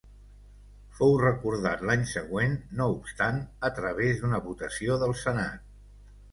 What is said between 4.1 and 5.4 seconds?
d'una votació del